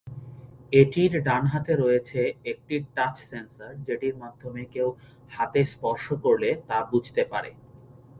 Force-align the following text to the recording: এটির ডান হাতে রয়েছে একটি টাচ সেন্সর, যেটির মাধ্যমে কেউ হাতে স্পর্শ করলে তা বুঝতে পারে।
এটির 0.73 1.13
ডান 1.27 1.43
হাতে 1.53 1.73
রয়েছে 1.75 2.19
একটি 2.51 2.75
টাচ 2.95 3.15
সেন্সর, 3.29 3.71
যেটির 3.87 4.15
মাধ্যমে 4.23 4.61
কেউ 4.73 4.87
হাতে 5.31 5.61
স্পর্শ 5.73 6.05
করলে 6.25 6.49
তা 6.69 6.77
বুঝতে 6.91 7.21
পারে। 7.31 7.51